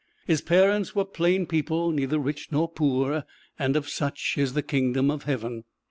His 0.25 0.41
parents 0.41 0.95
were 0.95 1.05
plain 1.05 1.45
people, 1.45 1.91
neither 1.91 2.17
rich 2.17 2.47
nor 2.51 2.67
poor 2.67 3.23
and 3.59 3.75
of 3.75 3.87
such 3.87 4.33
is 4.35 4.53
the 4.53 4.63
Kingdom 4.63 5.11
of 5.11 5.25
Heaven. 5.25 5.63